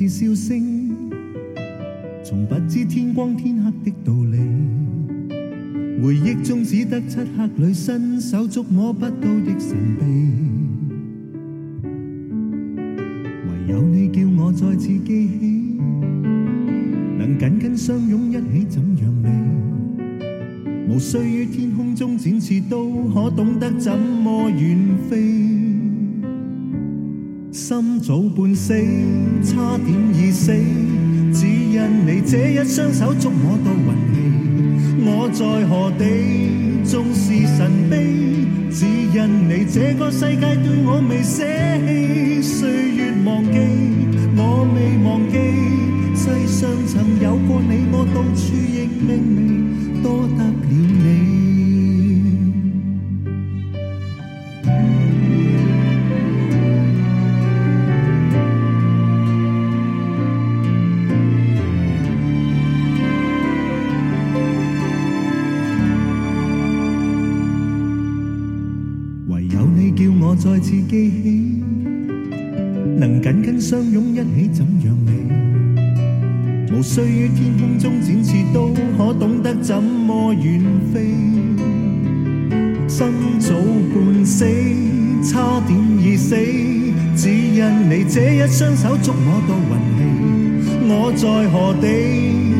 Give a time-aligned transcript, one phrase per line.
[0.00, 0.96] 最近那次笑声，
[2.24, 4.38] 从不知天光天黑的道理。
[6.02, 10.32] 回忆中只得漆黑里伸手触摸不到的神秘，
[13.44, 15.76] 唯有你叫我再次记起，
[17.18, 19.28] 能紧紧相拥一起怎样美？
[20.88, 24.78] 无需于天空中展翅，都可懂得怎么远
[25.10, 25.59] 飞。
[27.70, 28.74] 心早半死，
[29.44, 30.52] 差点已死，
[31.32, 34.18] 只因你这一双手捉摸到运气。
[35.06, 41.46] 我在何地，纵是神秘，只因你这个世界对我未舍
[41.86, 42.42] 弃。
[42.42, 43.56] 岁月忘记，
[44.36, 45.38] 我未忘记，
[46.16, 49.49] 世上曾有过你，我到处亦明，
[73.70, 75.12] 相拥一起怎样美？
[76.72, 80.60] 无需于天空中展翅，都可懂得怎么远
[80.92, 81.14] 飞。
[82.88, 83.06] 心
[83.38, 83.54] 早
[83.94, 84.44] 半死，
[85.22, 86.34] 差点已死，
[87.14, 90.00] 只因你这一双手捉摸到运气。
[90.88, 91.86] 我在何地，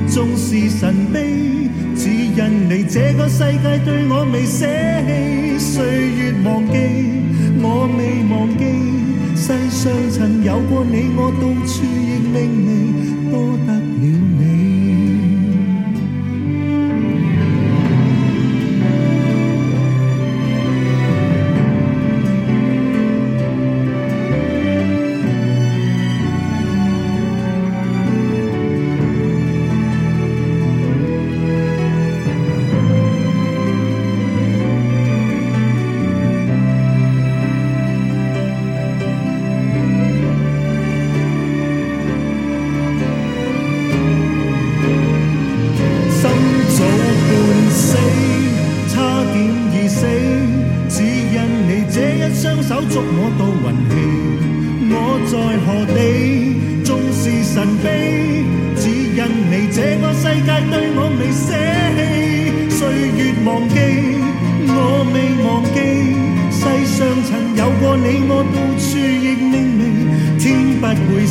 [0.06, 4.64] 纵是神秘，只因你这个世界对我未舍
[5.08, 5.58] 弃。
[5.58, 6.78] 岁月忘记，
[7.61, 8.62] 我未忘记，
[9.51, 13.34] 世上曾有过你，我到处亦令你，多
[13.67, 14.09] 得了。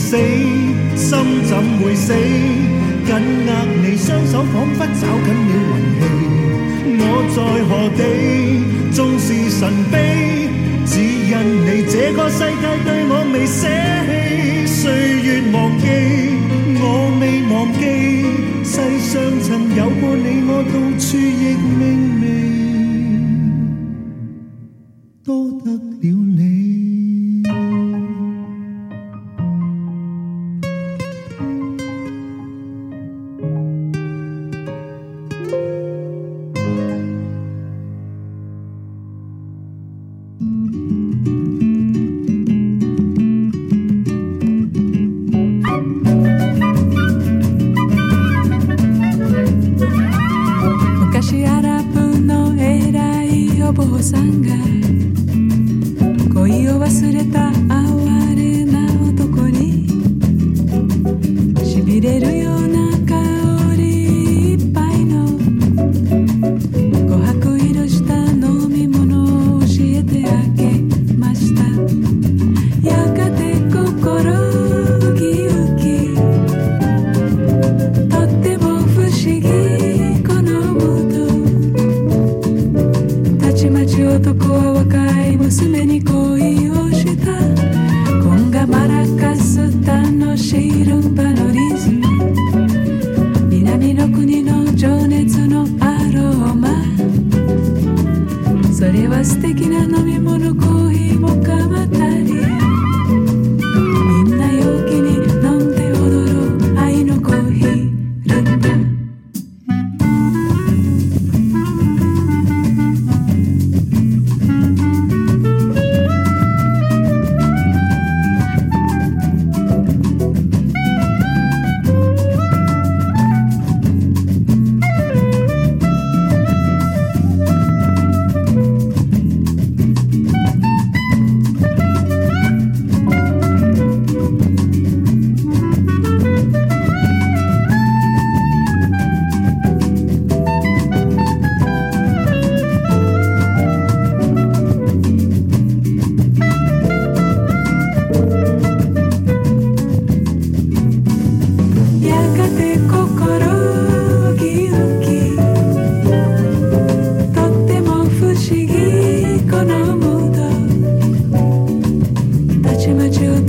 [0.09, 0.18] 死，
[0.96, 1.09] 心
[1.44, 2.12] 怎会死？
[3.06, 3.50] 紧握
[3.84, 6.02] 你双手，仿佛找紧了运气。
[6.97, 7.03] 我
[7.36, 7.38] 在
[7.70, 8.02] 何地，
[8.92, 9.62] 纵是神
[9.92, 9.94] 秘，
[10.84, 10.92] 只
[11.30, 13.62] 因你这个世界对我未舍
[14.08, 14.81] 弃，岁
[15.22, 15.86] 月忘记，
[16.81, 16.84] 我
[17.22, 17.81] 未忘记，
[18.64, 18.74] 世
[19.12, 22.19] 上曾有过你，我到处亦明
[54.02, 54.78] 散开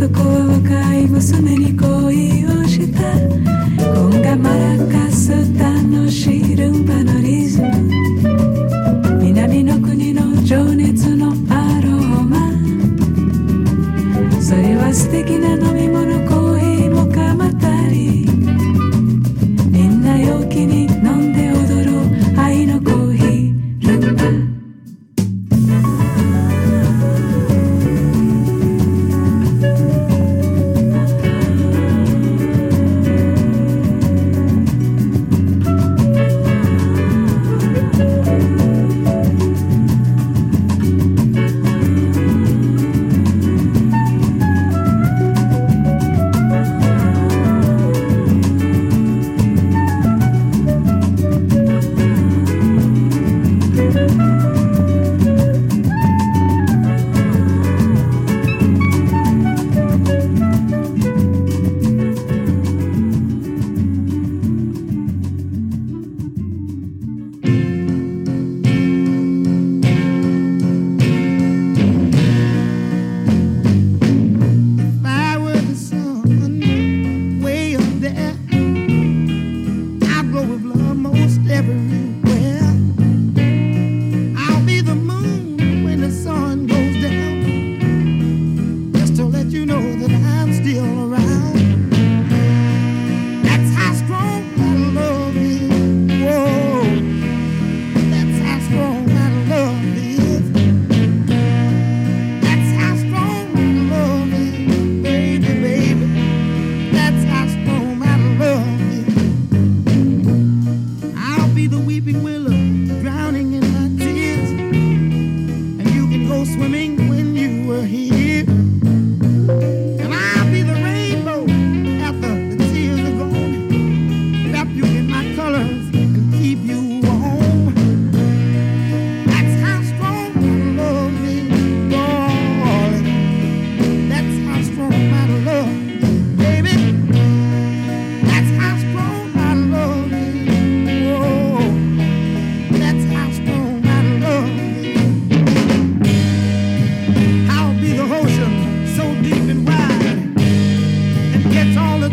[0.00, 3.02] 男は若い娘に恋をした。
[3.93, 7.69] コンがマラカス楽しいルンバのリズム。
[9.20, 11.91] 南の国の情熱のアロ
[12.25, 12.50] マ。
[14.41, 16.09] それは素敵な飲み物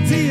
[0.06, 0.28] 这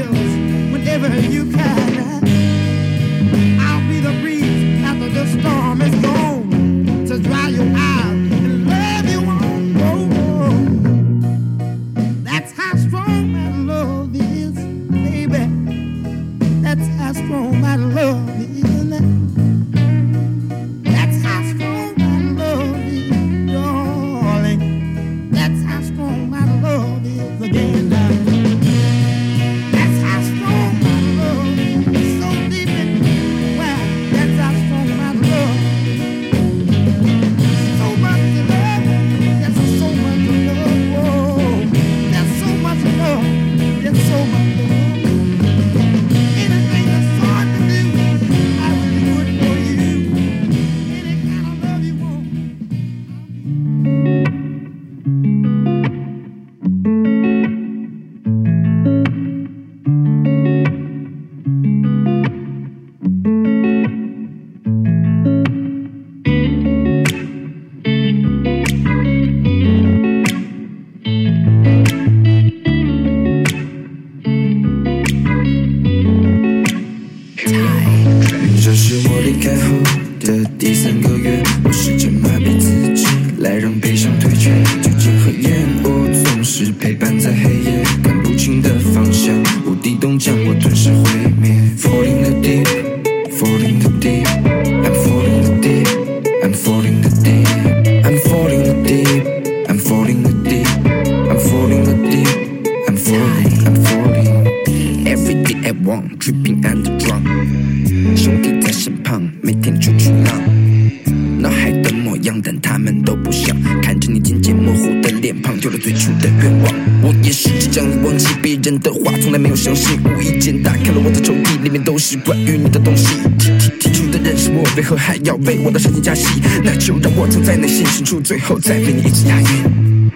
[113.82, 116.72] 看着你渐渐模糊的脸庞，有了最初的愿望。
[117.02, 119.98] 我也试着将你忘记，别人的话从来没有相信。
[120.04, 123.16] 无意间打开了我的抽屉，里面都是关于你的东西。
[123.38, 126.40] 提提提出的认识我，为何还要为我的身体加戏？
[126.64, 129.46] 那就让我藏在内心深处，最后再为你一直押韵。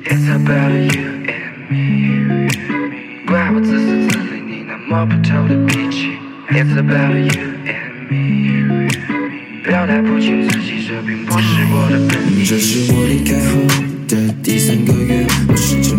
[0.05, 2.49] It's about you and me，
[3.27, 6.11] 怪我自私自利，你那摸不透的脾气。
[6.51, 7.31] It's about you
[7.67, 8.60] and me，
[9.91, 12.45] 来不清自己，这并不是我的本意。
[12.45, 13.59] 这是我离开后
[14.07, 15.97] 的第三个月，我试着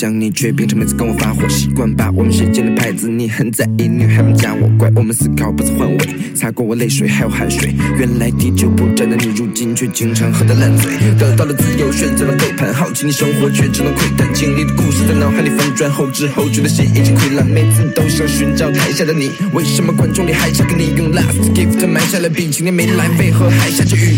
[0.00, 1.46] 想你，却变成每次跟我发火。
[1.46, 5.98] 习惯把我们之间的牌子，你很在意，女孩们加我怪我们思考不曾换位，
[6.34, 7.74] 擦过我泪水还有汗水。
[7.98, 10.90] 原来滴酒不沾的你，如今却经常喝得烂醉。
[11.18, 24.16] 得到了自由，选择了背叛，好奇你生活却只能窥探，经历的故事在脑海里翻转，后知后觉的心已经溃烂，每次都想寻找台下的你，为什么观众里还想跟你用 last gift 埋下了笔，今天没来，为何还下着雨？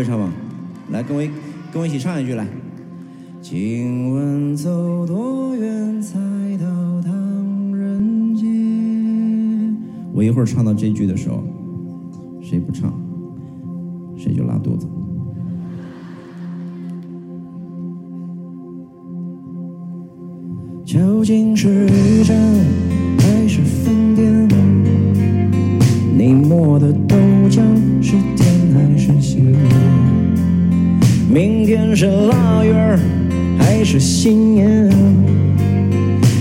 [0.00, 0.32] 会唱吗？
[0.92, 1.22] 来，跟我
[1.70, 2.46] 跟我一起唱一句来。
[3.42, 6.18] 请问走多远才
[6.56, 6.66] 到
[7.02, 8.46] 唐人街
[10.14, 11.44] 我一会儿唱到这句的时候，
[12.40, 12.98] 谁不唱，
[14.16, 14.88] 谁就拉肚子。
[20.86, 21.89] 究竟是
[34.10, 34.90] 新年？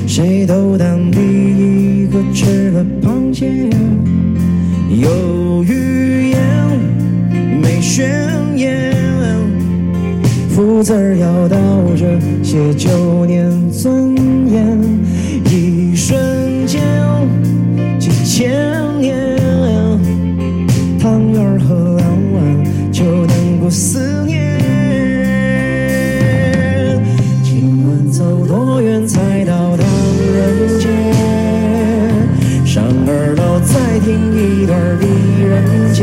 [0.08, 3.70] 谁都当第一个吃了螃蟹。
[4.90, 6.40] 有语言
[7.62, 8.92] 没宣言，
[10.50, 11.58] 福字儿要倒
[11.96, 13.69] 着写九年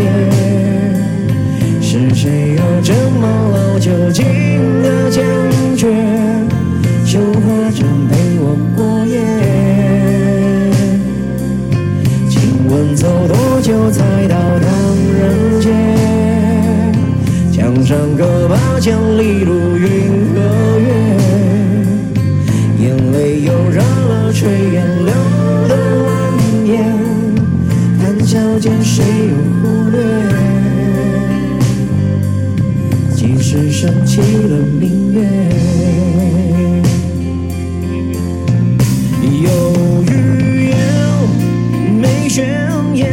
[0.02, 0.38] 仁杰》。
[1.82, 4.24] 是谁有这么老酒精
[4.82, 5.24] 的坚
[5.76, 5.86] 决？
[7.04, 9.14] 绣花针陪我过夜。
[12.28, 14.68] 请问走多久才到唐
[15.14, 15.70] 人街？
[17.52, 20.05] 墙上刻八千里路云
[33.78, 35.20] 升起了明月。
[39.22, 40.74] 有预言
[42.00, 42.42] 没宣
[42.94, 43.06] 言，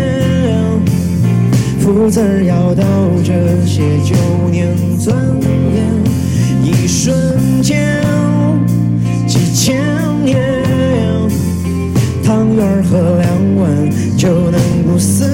[1.81, 2.85] 福字儿要倒
[3.25, 3.33] 着
[3.65, 4.15] 写九
[4.49, 5.13] 年尊
[5.75, 5.83] 严，
[6.63, 8.01] 一瞬间
[9.27, 9.83] 几千
[10.23, 10.39] 年，
[12.23, 15.25] 汤圆儿喝两碗就能不死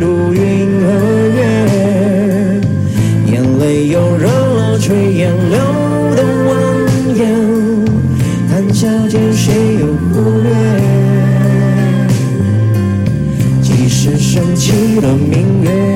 [0.00, 0.86] 如云和
[1.28, 2.60] 月，
[3.26, 5.58] 眼泪又热了炊烟流
[6.14, 6.48] 的蜿
[7.16, 7.20] 蜒，
[8.48, 10.48] 谈笑间谁又忽略？
[13.60, 15.87] 即使升起了明月。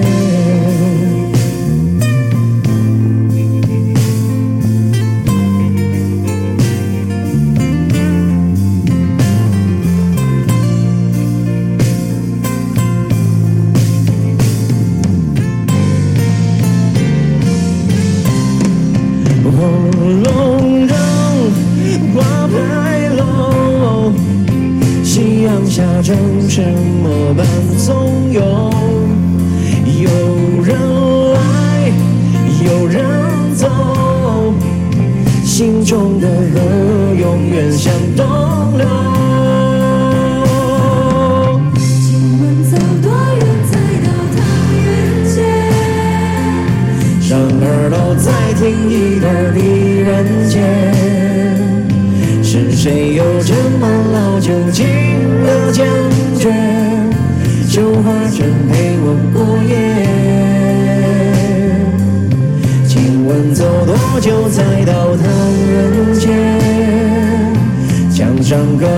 [68.53, 68.92] 墙